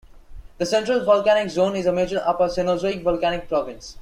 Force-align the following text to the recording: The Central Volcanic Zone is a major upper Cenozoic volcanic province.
The 0.57 0.65
Central 0.65 1.05
Volcanic 1.05 1.51
Zone 1.51 1.75
is 1.75 1.85
a 1.85 1.91
major 1.93 2.23
upper 2.25 2.45
Cenozoic 2.47 3.03
volcanic 3.03 3.47
province. 3.47 3.97